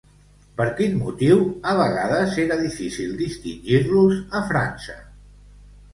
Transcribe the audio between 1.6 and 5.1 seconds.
a vegades era difícil distingir-los a França?